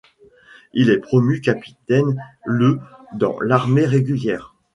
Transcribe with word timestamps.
Il 0.73 0.89
est 0.89 0.97
promu 0.97 1.41
capitaine 1.41 2.19
le 2.47 2.79
dans 3.13 3.39
l'armée 3.39 3.85
régulière. 3.85 4.55